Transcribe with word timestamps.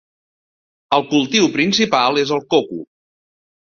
El 0.97 1.03
cultiu 1.11 1.51
principal 1.57 2.21
és 2.23 2.33
el 2.39 2.43
coco. 2.55 2.81